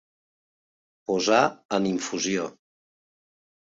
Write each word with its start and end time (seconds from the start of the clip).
Posar 1.13 1.43
en 1.81 1.89
infusió. 1.93 2.51